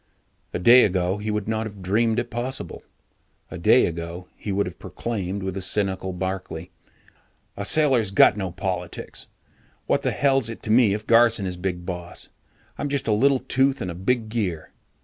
[0.51, 2.81] A day ago, he would not have dreamed it possible.
[3.51, 6.71] A day ago, he would have proclaimed with the cynical Barkley,
[7.55, 9.27] "A sailor's got no politics.
[9.85, 12.29] What the hell's it to me if Garson is Big Boss?
[12.79, 14.71] I'm just a little tooth in a big gear.